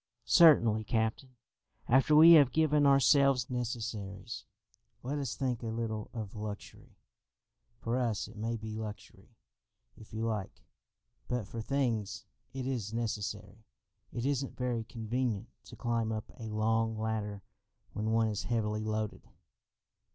"Certainly, 0.25 0.83
captain. 0.85 1.35
After 1.87 2.15
we 2.15 2.31
have 2.31 2.51
given 2.51 2.87
ourselves 2.87 3.51
necessaries, 3.51 4.45
let 5.03 5.19
us 5.19 5.35
think 5.35 5.61
a 5.61 5.67
little 5.67 6.09
of 6.11 6.35
luxury. 6.35 6.95
For 7.77 7.99
us 7.99 8.27
it 8.27 8.35
may 8.35 8.57
be 8.57 8.73
luxury, 8.73 9.29
if 9.95 10.11
you 10.11 10.25
like, 10.25 10.63
but 11.27 11.47
for 11.47 11.61
things 11.61 12.25
it 12.51 12.65
is 12.65 12.91
necessary. 12.95 13.63
It 14.11 14.25
isn't 14.25 14.57
very 14.57 14.83
convenient 14.83 15.49
to 15.65 15.75
climb 15.75 16.11
up 16.11 16.31
a 16.39 16.49
long 16.49 16.97
ladder 16.97 17.43
when 17.93 18.09
one 18.09 18.27
is 18.27 18.45
heavily 18.45 18.83
loaded." 18.83 19.29